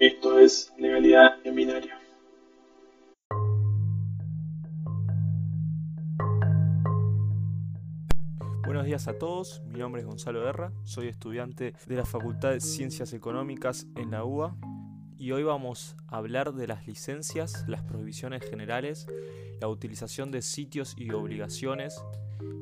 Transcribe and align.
Esto 0.00 0.38
es 0.38 0.72
Legalidad 0.78 1.34
en 1.44 1.54
Binario. 1.54 1.92
Buenos 8.64 8.86
días 8.86 9.08
a 9.08 9.18
todos, 9.18 9.60
mi 9.66 9.78
nombre 9.78 10.00
es 10.00 10.06
Gonzalo 10.06 10.40
Guerra, 10.42 10.72
soy 10.84 11.08
estudiante 11.08 11.74
de 11.86 11.96
la 11.96 12.06
Facultad 12.06 12.52
de 12.52 12.60
Ciencias 12.60 13.12
Económicas 13.12 13.88
en 13.94 14.10
la 14.10 14.24
UBA 14.24 14.56
y 15.18 15.32
hoy 15.32 15.42
vamos 15.42 15.96
a 16.08 16.16
hablar 16.16 16.54
de 16.54 16.66
las 16.66 16.86
licencias, 16.86 17.66
las 17.68 17.82
prohibiciones 17.82 18.42
generales, 18.48 19.06
la 19.60 19.68
utilización 19.68 20.30
de 20.30 20.40
sitios 20.40 20.94
y 20.96 21.10
obligaciones, 21.10 22.02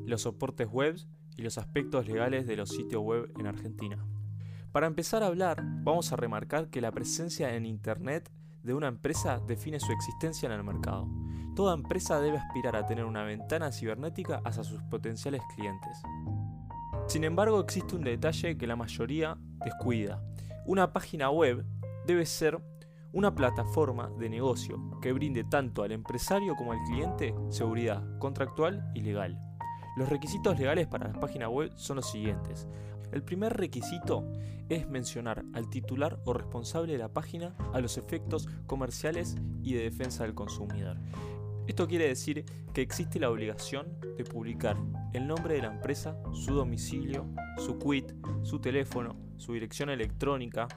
los 0.05 0.23
soportes 0.23 0.67
web 0.67 0.97
y 1.37 1.43
los 1.43 1.57
aspectos 1.57 2.05
legales 2.05 2.47
de 2.47 2.57
los 2.57 2.67
sitios 2.67 3.01
web 3.01 3.31
en 3.39 3.47
Argentina. 3.47 4.05
Para 4.71 4.85
empezar 4.85 5.23
a 5.23 5.27
hablar, 5.27 5.63
vamos 5.63 6.13
a 6.13 6.15
remarcar 6.15 6.69
que 6.69 6.79
la 6.79 6.91
presencia 6.91 7.55
en 7.55 7.65
Internet 7.65 8.29
de 8.61 8.75
una 8.75 8.87
empresa 8.87 9.39
define 9.39 9.79
su 9.79 9.91
existencia 9.91 10.45
en 10.45 10.53
el 10.53 10.63
mercado. 10.63 11.07
Toda 11.55 11.73
empresa 11.73 12.21
debe 12.21 12.37
aspirar 12.37 12.75
a 12.75 12.85
tener 12.85 13.05
una 13.05 13.23
ventana 13.23 13.71
cibernética 13.71 14.41
hacia 14.45 14.63
sus 14.63 14.83
potenciales 14.83 15.41
clientes. 15.55 15.97
Sin 17.07 17.23
embargo, 17.23 17.59
existe 17.59 17.95
un 17.95 18.03
detalle 18.03 18.57
que 18.57 18.67
la 18.67 18.75
mayoría 18.75 19.37
descuida. 19.65 20.21
Una 20.67 20.93
página 20.93 21.31
web 21.31 21.65
debe 22.05 22.27
ser 22.27 22.61
una 23.11 23.33
plataforma 23.33 24.11
de 24.19 24.29
negocio 24.29 24.99
que 25.01 25.13
brinde 25.13 25.43
tanto 25.45 25.81
al 25.81 25.93
empresario 25.93 26.55
como 26.55 26.73
al 26.73 26.83
cliente 26.83 27.33
seguridad 27.49 28.03
contractual 28.19 28.91
y 28.93 29.01
legal. 29.01 29.41
Los 29.97 30.09
requisitos 30.09 30.59
legales 30.59 30.85
para 30.85 31.07
la 31.07 31.19
página 31.19 31.49
web 31.49 31.71
son 31.75 31.95
los 31.95 32.09
siguientes. 32.09 32.67
El 33.11 33.23
primer 33.23 33.57
requisito 33.57 34.31
es 34.69 34.87
mencionar 34.87 35.43
al 35.53 35.69
titular 35.69 36.19
o 36.25 36.33
responsable 36.33 36.93
de 36.93 36.99
la 36.99 37.13
página 37.13 37.55
a 37.73 37.81
los 37.81 37.97
efectos 37.97 38.47
comerciales 38.67 39.35
y 39.63 39.73
de 39.73 39.83
defensa 39.83 40.23
del 40.23 40.35
consumidor. 40.35 40.97
Esto 41.67 41.87
quiere 41.87 42.07
decir 42.07 42.45
que 42.73 42.81
existe 42.81 43.19
la 43.19 43.29
obligación 43.29 43.99
de 44.17 44.23
publicar 44.23 44.75
el 45.13 45.27
nombre 45.27 45.55
de 45.55 45.61
la 45.61 45.73
empresa, 45.73 46.17
su 46.33 46.53
domicilio, 46.53 47.27
su 47.57 47.77
quit, 47.77 48.11
su 48.41 48.59
teléfono, 48.59 49.15
su 49.37 49.53
dirección 49.53 49.89
electrónica 49.89 50.67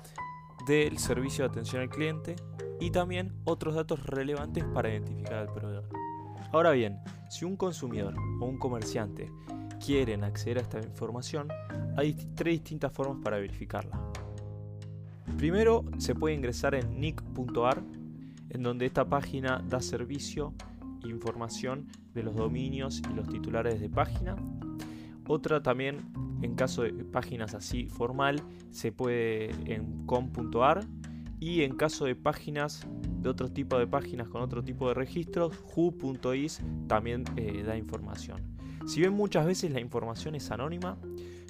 del 0.67 0.98
servicio 0.98 1.44
de 1.44 1.50
atención 1.50 1.83
al 1.83 1.89
cliente 1.89 2.36
y 2.78 2.91
también 2.91 3.33
otros 3.44 3.74
datos 3.74 4.05
relevantes 4.05 4.64
para 4.64 4.91
identificar 4.91 5.34
al 5.34 5.52
proveedor. 5.52 5.89
Ahora 6.52 6.72
bien, 6.72 6.98
si 7.30 7.46
un 7.46 7.56
consumidor 7.56 8.14
o 8.41 8.44
un 8.44 8.58
comerciante 8.58 9.33
quieren 9.84 10.25
acceder 10.25 10.58
a 10.58 10.61
esta 10.62 10.78
información, 10.78 11.48
hay 11.97 12.14
tres 12.34 12.55
distintas 12.55 12.92
formas 12.92 13.19
para 13.22 13.38
verificarla. 13.38 13.98
Primero, 15.36 15.84
se 15.98 16.14
puede 16.14 16.34
ingresar 16.34 16.74
en 16.74 17.00
nick.ar, 17.00 17.83
en 18.50 18.62
donde 18.62 18.86
esta 18.86 19.05
página 19.05 19.62
da 19.66 19.80
servicio 19.80 20.55
e 21.05 21.08
información 21.08 21.89
de 22.14 22.22
los 22.22 22.36
dominios 22.36 23.02
y 23.11 23.14
los 23.14 23.28
titulares 23.28 23.80
de 23.80 23.89
página. 23.89 24.36
Otra 25.27 25.62
también, 25.62 26.12
en 26.42 26.55
caso 26.55 26.83
de 26.83 26.92
páginas 26.92 27.55
así 27.55 27.89
formal, 27.89 28.42
se 28.70 28.92
puede 28.92 29.50
en 29.72 30.06
com.ar 30.06 30.86
y 31.41 31.62
en 31.62 31.77
caso 31.77 32.05
de 32.05 32.14
páginas 32.14 32.86
de 33.20 33.28
otro 33.28 33.50
tipo 33.50 33.78
de 33.78 33.86
páginas 33.86 34.28
con 34.28 34.42
otro 34.42 34.62
tipo 34.62 34.89
de 34.89 34.94
registros, 34.94 35.58
who.is 35.74 36.61
también 36.86 37.24
eh, 37.36 37.62
da 37.64 37.77
información. 37.77 38.61
Si 38.86 39.00
bien 39.00 39.12
muchas 39.12 39.47
veces 39.47 39.70
la 39.70 39.80
información 39.80 40.34
es 40.34 40.50
anónima, 40.50 40.98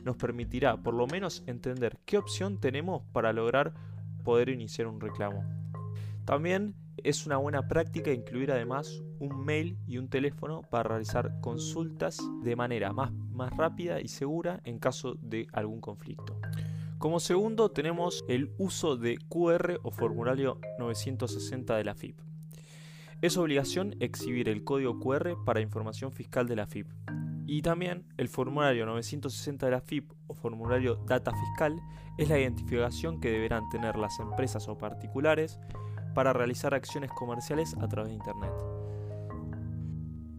nos 0.05 0.17
permitirá 0.17 0.77
por 0.77 0.95
lo 0.95 1.07
menos 1.07 1.43
entender 1.47 1.99
qué 2.05 2.19
opción 2.19 2.61
tenemos 2.61 3.03
para 3.13 3.33
lograr 3.33 3.75
poder 4.23 4.49
iniciar 4.49 4.87
un 4.87 5.01
reclamo. 5.01 5.45
También 6.25 6.75
es 6.99 7.27
una 7.27 7.37
buena 7.37 7.67
práctica 7.69 8.13
incluir 8.13 8.53
además 8.53 9.03
un 9.19 9.45
mail 9.45 9.79
y 9.87 9.99
un 9.99 10.09
teléfono 10.09 10.63
para 10.63 10.91
realizar 10.91 11.41
consultas 11.41 12.19
de 12.43 12.57
manera 12.57 12.93
más, 12.93 13.13
más 13.13 13.51
rápida 13.57 14.01
y 14.01 14.09
segura 14.09 14.61
en 14.65 14.79
caso 14.79 15.17
de 15.21 15.47
algún 15.53 15.81
conflicto. 15.81 16.39
Como 16.99 17.19
segundo 17.19 17.71
tenemos 17.71 18.25
el 18.29 18.53
uso 18.59 18.97
de 18.97 19.19
QR 19.29 19.81
o 19.83 19.91
formulario 19.91 20.61
960 20.79 21.77
de 21.77 21.85
la 21.85 21.95
FIP. 21.95 22.21
Es 23.21 23.37
obligación 23.37 23.97
exhibir 24.01 24.49
el 24.49 24.65
código 24.65 24.99
QR 25.01 25.45
para 25.45 25.61
información 25.61 26.13
fiscal 26.13 26.47
de 26.47 26.57
la 26.57 26.67
FIP. 26.67 26.87
Y 27.53 27.61
también 27.61 28.07
el 28.17 28.31
formulario 28.31 28.87
960 28.87 29.67
de 29.67 29.73
la 29.73 29.83
FIP 29.83 30.11
o 30.27 30.33
formulario 30.33 30.95
Data 31.05 31.33
Fiscal 31.33 31.83
es 32.17 32.31
la 32.31 32.39
identificación 32.39 33.21
que 33.21 33.31
deberán 33.31 33.69
tener 33.69 33.99
las 33.99 34.19
empresas 34.21 34.69
o 34.69 34.79
particulares 34.79 35.61
para 36.15 36.33
realizar 36.33 36.73
acciones 36.73 37.11
comerciales 37.11 37.77
a 37.79 37.89
través 37.89 38.09
de 38.09 38.17
Internet. 38.17 38.55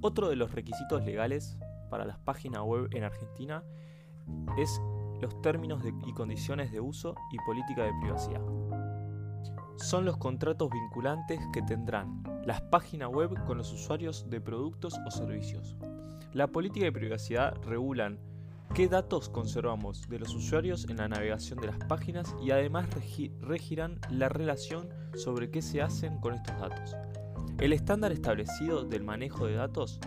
Otro 0.01 0.27
de 0.27 0.35
los 0.35 0.53
requisitos 0.53 1.05
legales 1.05 1.55
para 1.91 2.03
las 2.03 2.17
páginas 2.17 2.63
web 2.63 2.87
en 2.93 3.03
Argentina 3.03 3.63
es 4.57 4.81
los 5.21 5.39
términos 5.43 5.83
y 6.07 6.13
condiciones 6.13 6.71
de 6.71 6.79
uso 6.79 7.13
y 7.31 7.37
política 7.45 7.83
de 7.83 7.93
privacidad. 8.01 8.41
Son 9.75 10.03
los 10.03 10.17
contratos 10.17 10.71
vinculantes 10.71 11.39
que 11.53 11.61
tendrán 11.61 12.23
las 12.43 12.61
páginas 12.61 13.09
web 13.09 13.35
con 13.45 13.59
los 13.59 13.71
usuarios 13.71 14.27
de 14.31 14.41
productos 14.41 14.95
o 15.05 15.11
servicios. 15.11 15.77
La 16.33 16.47
política 16.47 16.85
de 16.85 16.91
privacidad 16.91 17.55
regulan 17.61 18.17
qué 18.73 18.87
datos 18.87 19.29
conservamos 19.29 20.09
de 20.09 20.17
los 20.17 20.33
usuarios 20.33 20.89
en 20.89 20.97
la 20.97 21.07
navegación 21.07 21.59
de 21.59 21.67
las 21.67 21.77
páginas 21.85 22.35
y 22.41 22.49
además 22.49 22.87
regirán 23.39 23.99
la 24.09 24.29
relación 24.29 24.89
sobre 25.13 25.51
qué 25.51 25.61
se 25.61 25.83
hacen 25.83 26.17
con 26.19 26.33
estos 26.33 26.59
datos. 26.59 26.95
El 27.59 27.71
estándar 27.71 28.11
establecido 28.11 28.83
del 28.83 29.03
manejo 29.03 29.45
de 29.45 29.53
datos 29.53 29.99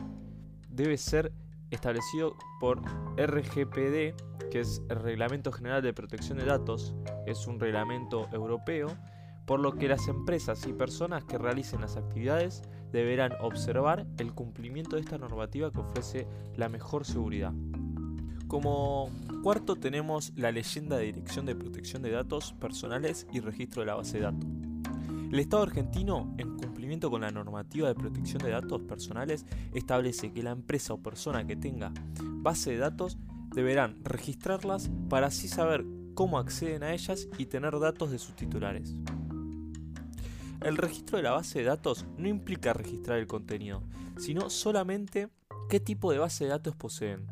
debe 0.69 0.97
ser 0.97 1.33
establecido 1.71 2.35
por 2.59 2.81
RGPD, 3.17 4.17
que 4.51 4.61
es 4.61 4.83
el 4.89 4.97
Reglamento 4.97 5.53
General 5.53 5.81
de 5.81 5.95
Protección 5.95 6.39
de 6.39 6.45
Datos, 6.45 6.93
es 7.25 7.47
un 7.47 7.61
reglamento 7.61 8.29
europeo, 8.33 8.89
por 9.47 9.61
lo 9.61 9.77
que 9.77 9.87
las 9.87 10.09
empresas 10.09 10.67
y 10.67 10.73
personas 10.73 11.25
que 11.25 11.39
realicen 11.39 11.83
las 11.83 11.97
actividades 11.97 12.65
deberán 12.97 13.33
observar 13.43 14.07
el 14.17 14.33
cumplimiento 14.33 14.97
de 14.97 15.03
esta 15.03 15.19
normativa 15.19 15.71
que 15.71 15.81
ofrece 15.81 16.27
la 16.57 16.71
mejor 16.71 17.05
seguridad. 17.05 17.53
Como 18.49 19.11
cuarto 19.43 19.77
tenemos 19.77 20.33
la 20.35 20.51
leyenda 20.51 20.97
de 20.97 21.05
Dirección 21.05 21.45
de 21.45 21.55
Protección 21.55 22.01
de 22.01 22.11
Datos 22.11 22.55
Personales 22.55 23.27
y 23.33 23.41
Registro 23.41 23.83
de 23.83 23.87
la 23.87 23.97
Base 23.97 24.17
de 24.17 24.25
Datos. 24.25 24.49
El 25.31 25.39
Estado 25.39 25.65
argentino, 25.65 26.35
en 26.39 26.57
cumplimiento 26.57 27.11
con 27.11 27.21
la 27.21 27.31
normativa 27.31 27.89
de 27.89 27.95
protección 27.95 28.43
de 28.43 28.51
datos 28.51 28.81
personales, 28.83 29.45
establece 29.75 30.33
que 30.33 30.43
la 30.43 30.53
empresa 30.53 30.95
o 30.95 31.03
persona 31.03 31.47
que 31.47 31.57
tenga 31.57 31.93
base 32.23 32.71
de 32.71 32.79
datos 32.79 33.19
deberán 33.55 34.03
registrarlas 34.05 34.91
para 35.11 35.27
así 35.27 35.49
saber 35.49 35.85
cómo 36.15 36.39
acceden 36.39 36.83
a 36.83 36.95
ellas 36.95 37.29
y 37.37 37.45
tener 37.45 37.79
datos 37.79 38.11
de 38.11 38.19
sus 38.19 38.35
titulares. 38.37 38.97
El 40.67 40.77
registro 40.77 41.17
de 41.17 41.23
la 41.23 41.31
base 41.31 41.61
de 41.61 41.65
datos 41.65 42.07
no 42.19 42.27
implica 42.27 42.73
registrar 42.73 43.19
el 43.19 43.29
contenido, 43.29 43.85
sino 44.19 44.51
solamente 44.51 45.29
qué 45.71 45.79
tipo 45.79 46.11
de 46.11 46.19
base 46.19 46.43
de 46.43 46.51
datos 46.51 46.75
poseen. 46.75 47.29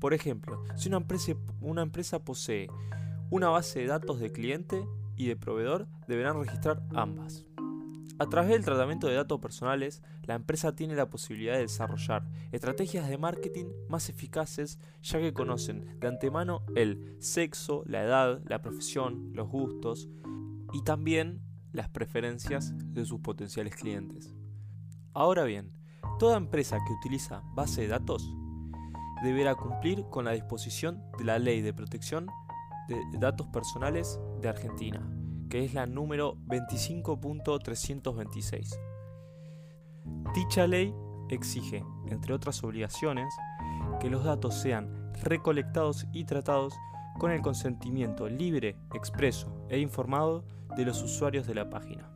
Por 0.00 0.12
ejemplo, 0.12 0.60
si 0.74 0.88
una 0.88 0.96
empresa, 0.96 1.34
una 1.60 1.82
empresa 1.82 2.24
posee 2.24 2.66
una 3.30 3.48
base 3.48 3.78
de 3.78 3.86
datos 3.86 4.18
de 4.18 4.32
cliente 4.32 4.84
y 5.16 5.28
de 5.28 5.36
proveedor, 5.36 5.86
deberán 6.08 6.40
registrar 6.40 6.82
ambas. 6.96 7.46
A 8.18 8.26
través 8.26 8.50
del 8.50 8.64
tratamiento 8.64 9.06
de 9.06 9.14
datos 9.14 9.38
personales, 9.38 10.02
la 10.24 10.34
empresa 10.34 10.74
tiene 10.74 10.96
la 10.96 11.08
posibilidad 11.08 11.54
de 11.54 11.60
desarrollar 11.60 12.28
estrategias 12.50 13.08
de 13.08 13.18
marketing 13.18 13.66
más 13.88 14.08
eficaces 14.08 14.80
ya 15.00 15.20
que 15.20 15.32
conocen 15.32 16.00
de 16.00 16.08
antemano 16.08 16.64
el 16.74 17.14
sexo, 17.20 17.84
la 17.86 18.02
edad, 18.02 18.42
la 18.48 18.62
profesión, 18.62 19.30
los 19.32 19.48
gustos 19.48 20.08
y 20.72 20.82
también 20.82 21.53
las 21.74 21.90
preferencias 21.90 22.72
de 22.94 23.04
sus 23.04 23.20
potenciales 23.20 23.76
clientes. 23.76 24.34
Ahora 25.12 25.44
bien, 25.44 25.74
toda 26.18 26.38
empresa 26.38 26.78
que 26.86 26.92
utiliza 26.92 27.42
base 27.54 27.82
de 27.82 27.88
datos 27.88 28.26
deberá 29.22 29.54
cumplir 29.54 30.06
con 30.08 30.24
la 30.24 30.32
disposición 30.32 31.04
de 31.18 31.24
la 31.24 31.38
Ley 31.38 31.60
de 31.60 31.74
Protección 31.74 32.28
de 32.88 33.02
Datos 33.18 33.48
Personales 33.48 34.18
de 34.40 34.48
Argentina, 34.48 35.06
que 35.50 35.62
es 35.64 35.74
la 35.74 35.84
número 35.86 36.36
25.326. 36.46 38.78
Dicha 40.34 40.66
ley 40.66 40.94
exige, 41.28 41.84
entre 42.08 42.32
otras 42.34 42.62
obligaciones, 42.62 43.34
que 44.00 44.10
los 44.10 44.24
datos 44.24 44.54
sean 44.54 45.12
recolectados 45.22 46.06
y 46.12 46.24
tratados 46.24 46.74
con 47.18 47.30
el 47.30 47.42
consentimiento 47.42 48.28
libre, 48.28 48.76
expreso 48.94 49.66
e 49.68 49.78
informado 49.78 50.44
de 50.76 50.84
los 50.84 51.02
usuarios 51.02 51.46
de 51.46 51.54
la 51.54 51.70
página. 51.70 52.10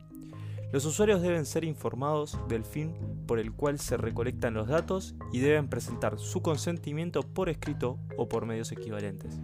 Los 0.71 0.85
usuarios 0.85 1.21
deben 1.21 1.45
ser 1.45 1.63
informados 1.63 2.37
del 2.47 2.63
fin 2.63 2.93
por 3.25 3.39
el 3.39 3.51
cual 3.53 3.79
se 3.79 3.97
recolectan 3.97 4.53
los 4.53 4.67
datos 4.67 5.15
y 5.33 5.39
deben 5.39 5.67
presentar 5.67 6.19
su 6.19 6.41
consentimiento 6.41 7.23
por 7.23 7.49
escrito 7.49 7.97
o 8.17 8.29
por 8.29 8.45
medios 8.45 8.71
equivalentes. 8.71 9.39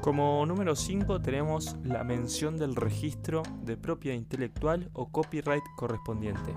Como 0.00 0.46
número 0.46 0.74
5 0.74 1.20
tenemos 1.20 1.76
la 1.84 2.02
mención 2.02 2.56
del 2.56 2.76
registro 2.76 3.42
de 3.62 3.76
propiedad 3.76 4.16
intelectual 4.16 4.88
o 4.94 5.10
copyright 5.10 5.64
correspondiente. 5.76 6.54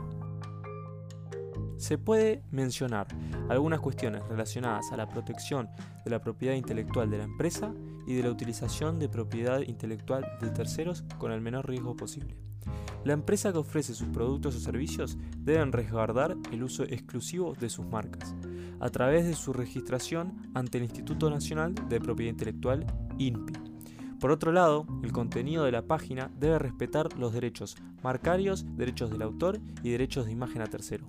Se 1.82 1.98
puede 1.98 2.44
mencionar 2.52 3.08
algunas 3.50 3.80
cuestiones 3.80 4.22
relacionadas 4.30 4.92
a 4.92 4.98
la 4.98 5.10
protección 5.10 5.68
de 6.06 6.12
la 6.12 6.22
propiedad 6.22 6.54
intelectual 6.54 7.10
de 7.10 7.18
la 7.18 7.24
empresa 7.24 7.74
y 8.06 8.14
de 8.14 8.22
la 8.22 8.30
utilización 8.30 9.00
de 9.00 9.10
propiedad 9.10 9.62
intelectual 9.62 10.24
de 10.40 10.52
terceros 10.52 11.04
con 11.18 11.32
el 11.32 11.42
menor 11.42 11.68
riesgo 11.68 11.96
posible. 11.96 12.38
La 13.04 13.14
empresa 13.14 13.52
que 13.52 13.58
ofrece 13.58 13.96
sus 13.96 14.10
productos 14.10 14.56
o 14.56 14.60
servicios 14.60 15.18
debe 15.36 15.66
resguardar 15.66 16.38
el 16.52 16.62
uso 16.62 16.84
exclusivo 16.84 17.56
de 17.60 17.72
sus 17.72 17.88
marcas, 17.88 18.36
a 18.80 18.90
través 18.90 19.26
de 19.26 19.34
su 19.34 19.52
registración 19.52 20.52
ante 20.54 20.78
el 20.78 20.84
Instituto 20.84 21.32
Nacional 21.32 21.74
de 21.90 22.00
Propiedad 22.00 22.30
Intelectual, 22.30 22.86
INPI. 23.18 23.71
Por 24.22 24.30
otro 24.30 24.52
lado, 24.52 24.86
el 25.02 25.12
contenido 25.12 25.64
de 25.64 25.72
la 25.72 25.88
página 25.88 26.30
debe 26.40 26.60
respetar 26.60 27.18
los 27.18 27.34
derechos 27.34 27.76
marcarios, 28.04 28.68
derechos 28.78 29.10
del 29.10 29.24
autor 29.24 29.60
y 29.82 29.90
derechos 29.90 30.28
de 30.28 30.32
imagen 30.32 30.62
a 30.62 30.68
tercero. 30.68 31.08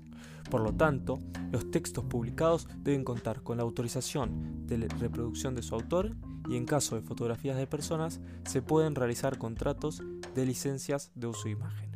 Por 0.50 0.62
lo 0.62 0.72
tanto, 0.72 1.18
los 1.50 1.70
textos 1.70 2.06
publicados 2.06 2.66
deben 2.78 3.04
contar 3.04 3.42
con 3.42 3.58
la 3.58 3.64
autorización 3.64 4.66
de 4.66 4.88
reproducción 4.98 5.54
de 5.54 5.62
su 5.62 5.74
autor 5.74 6.16
y 6.48 6.56
en 6.56 6.64
caso 6.64 6.94
de 6.94 7.02
fotografías 7.02 7.58
de 7.58 7.66
personas 7.66 8.22
se 8.46 8.62
pueden 8.62 8.94
realizar 8.94 9.36
contratos 9.36 10.02
de 10.34 10.46
licencias 10.46 11.12
de 11.14 11.26
uso 11.26 11.44
de 11.44 11.50
imagen. 11.50 11.90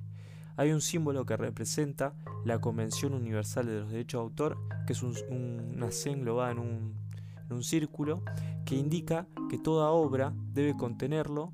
Hay 0.58 0.72
un 0.72 0.82
símbolo 0.82 1.24
que 1.24 1.38
representa 1.38 2.14
la 2.44 2.60
Convención 2.60 3.14
Universal 3.14 3.64
de 3.64 3.80
los 3.80 3.90
Derechos 3.90 4.20
de 4.20 4.22
Autor, 4.22 4.58
que 4.86 4.92
es 4.92 5.02
una 5.02 5.90
C 5.90 6.10
englobada 6.10 6.52
en 6.52 6.58
un, 6.58 7.05
en 7.48 7.56
un 7.56 7.62
círculo, 7.62 8.22
que 8.64 8.74
indica 8.74 9.26
que 9.48 9.58
toda 9.58 9.90
obra 9.90 10.34
debe 10.52 10.76
contenerlo 10.76 11.52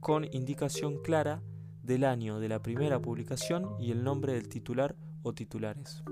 con 0.00 0.24
indicación 0.32 1.02
clara 1.02 1.42
del 1.82 2.04
año 2.04 2.40
de 2.40 2.48
la 2.48 2.62
primera 2.62 3.00
publicación 3.00 3.76
y 3.78 3.90
el 3.90 4.02
nombre 4.02 4.34
del 4.34 4.48
titular 4.48 4.96
o 5.22 5.32
titulares. 5.32 6.02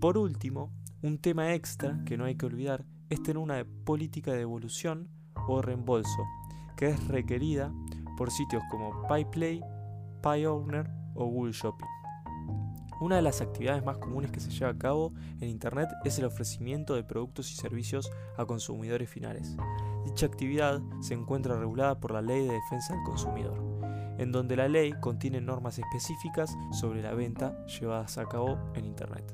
Por 0.00 0.16
último, 0.16 0.70
un 1.02 1.18
tema 1.18 1.54
extra 1.54 2.02
que 2.06 2.16
no 2.16 2.24
hay 2.24 2.36
que 2.36 2.46
olvidar 2.46 2.84
es 3.10 3.22
tener 3.22 3.38
una 3.38 3.64
política 3.84 4.32
de 4.32 4.38
devolución 4.38 5.08
o 5.46 5.60
reembolso, 5.60 6.24
que 6.76 6.88
es 6.88 7.08
requerida 7.08 7.72
por 8.16 8.30
sitios 8.30 8.62
como 8.70 9.06
PyPlay, 9.08 9.60
PyOwner 10.22 10.90
o 11.14 11.26
Google 11.26 11.52
Shopping. 11.52 11.99
Una 13.00 13.16
de 13.16 13.22
las 13.22 13.40
actividades 13.40 13.82
más 13.82 13.96
comunes 13.96 14.30
que 14.30 14.40
se 14.40 14.50
lleva 14.50 14.72
a 14.72 14.78
cabo 14.78 15.14
en 15.40 15.48
Internet 15.48 15.88
es 16.04 16.18
el 16.18 16.26
ofrecimiento 16.26 16.94
de 16.94 17.02
productos 17.02 17.50
y 17.50 17.54
servicios 17.54 18.10
a 18.36 18.44
consumidores 18.44 19.08
finales. 19.08 19.56
Dicha 20.04 20.26
actividad 20.26 20.82
se 21.00 21.14
encuentra 21.14 21.58
regulada 21.58 21.98
por 21.98 22.12
la 22.12 22.20
Ley 22.20 22.46
de 22.46 22.52
Defensa 22.52 22.92
del 22.92 23.02
Consumidor, 23.04 23.58
en 24.18 24.32
donde 24.32 24.54
la 24.54 24.68
ley 24.68 24.92
contiene 25.00 25.40
normas 25.40 25.78
específicas 25.78 26.54
sobre 26.78 27.00
la 27.00 27.14
venta 27.14 27.64
llevadas 27.64 28.18
a 28.18 28.26
cabo 28.26 28.58
en 28.74 28.84
Internet. 28.84 29.24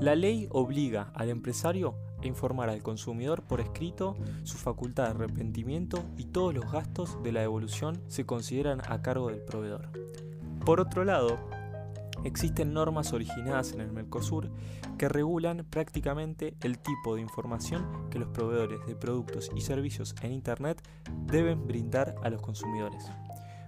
La 0.00 0.14
ley 0.14 0.46
obliga 0.52 1.10
al 1.14 1.28
empresario 1.28 1.96
a 2.22 2.26
informar 2.28 2.68
al 2.70 2.84
consumidor 2.84 3.42
por 3.42 3.60
escrito 3.60 4.16
su 4.44 4.58
facultad 4.58 5.06
de 5.06 5.10
arrepentimiento 5.10 6.04
y 6.16 6.26
todos 6.26 6.54
los 6.54 6.70
gastos 6.70 7.20
de 7.24 7.32
la 7.32 7.40
devolución 7.40 8.00
se 8.06 8.24
consideran 8.24 8.80
a 8.88 9.02
cargo 9.02 9.28
del 9.28 9.40
proveedor. 9.40 9.88
Por 10.64 10.80
otro 10.80 11.04
lado, 11.04 11.38
existen 12.24 12.72
normas 12.72 13.12
originadas 13.12 13.72
en 13.72 13.80
el 13.80 13.92
Mercosur 13.92 14.50
que 14.98 15.08
regulan 15.08 15.66
prácticamente 15.68 16.54
el 16.62 16.78
tipo 16.78 17.14
de 17.14 17.22
información 17.22 18.08
que 18.10 18.18
los 18.18 18.28
proveedores 18.28 18.84
de 18.86 18.96
productos 18.96 19.50
y 19.56 19.60
servicios 19.62 20.14
en 20.22 20.32
Internet 20.32 20.82
deben 21.26 21.66
brindar 21.66 22.14
a 22.22 22.30
los 22.30 22.42
consumidores. 22.42 23.10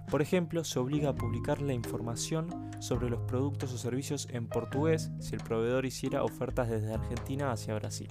Por 0.09 0.21
ejemplo, 0.21 0.63
se 0.63 0.79
obliga 0.79 1.09
a 1.09 1.15
publicar 1.15 1.61
la 1.61 1.73
información 1.73 2.71
sobre 2.79 3.09
los 3.09 3.21
productos 3.21 3.73
o 3.73 3.77
servicios 3.77 4.27
en 4.31 4.47
portugués 4.47 5.11
si 5.19 5.33
el 5.35 5.41
proveedor 5.41 5.85
hiciera 5.85 6.23
ofertas 6.23 6.69
desde 6.69 6.93
Argentina 6.93 7.51
hacia 7.51 7.75
Brasil. 7.75 8.09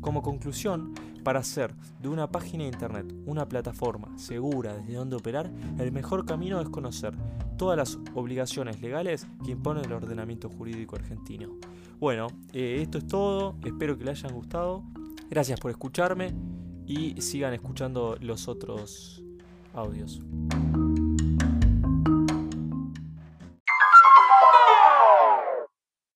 Como 0.00 0.22
conclusión, 0.22 0.94
para 1.24 1.40
hacer 1.40 1.74
de 2.00 2.08
una 2.08 2.30
página 2.30 2.62
de 2.62 2.70
internet 2.70 3.12
una 3.26 3.48
plataforma 3.48 4.16
segura 4.16 4.76
desde 4.76 4.94
donde 4.94 5.16
operar, 5.16 5.50
el 5.78 5.90
mejor 5.90 6.24
camino 6.24 6.60
es 6.60 6.68
conocer 6.68 7.14
todas 7.56 7.76
las 7.76 7.98
obligaciones 8.14 8.80
legales 8.80 9.26
que 9.44 9.52
impone 9.52 9.82
el 9.82 9.92
ordenamiento 9.92 10.48
jurídico 10.48 10.96
argentino. 10.96 11.56
Bueno, 11.98 12.28
eh, 12.52 12.80
esto 12.82 12.98
es 12.98 13.06
todo, 13.06 13.56
espero 13.64 13.96
que 13.96 14.04
les 14.04 14.22
hayan 14.22 14.36
gustado, 14.36 14.84
gracias 15.30 15.58
por 15.60 15.70
escucharme 15.70 16.34
y 16.86 17.20
sigan 17.20 17.54
escuchando 17.54 18.16
los 18.20 18.48
otros 18.48 19.22
audios. 19.72 20.20